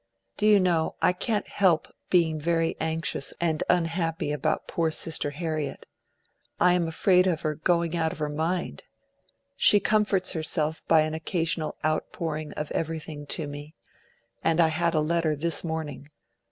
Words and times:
'Do 0.37 0.47
you 0.47 0.59
know 0.59 0.95
I 0.99 1.13
can't 1.13 1.47
help 1.47 1.87
being 2.09 2.39
very 2.39 2.75
anxious 2.81 3.35
and 3.39 3.63
unhappy 3.69 4.31
about 4.31 4.67
poor 4.67 4.89
Sister 4.89 5.29
Harriet. 5.29 5.85
I 6.59 6.73
am 6.73 6.87
afraid 6.87 7.27
of 7.27 7.41
her 7.41 7.53
GOING 7.53 7.95
OUT 7.95 8.11
OF 8.11 8.17
HER 8.17 8.29
MIND. 8.29 8.81
She 9.55 9.79
comforts 9.79 10.31
herself 10.33 10.81
by 10.87 11.01
an 11.01 11.13
occasional 11.13 11.77
outpouring 11.85 12.51
of 12.53 12.71
everything 12.71 13.27
to 13.27 13.45
me, 13.45 13.75
and 14.43 14.59
I 14.59 14.69
had 14.69 14.95
a 14.95 15.01
letter 15.01 15.35
this 15.35 15.63
morning.... 15.63 16.09